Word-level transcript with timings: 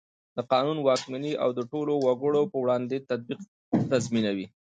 د 0.35 0.37
قانون 0.51 0.77
واکمني 0.81 1.33
او 1.43 1.49
د 1.57 1.59
ټولو 1.71 1.93
وګړو 2.05 2.41
په 2.51 2.57
وړاندې 2.63 3.05
تطبیق 3.09 3.39
تضمینوي. 3.91 4.47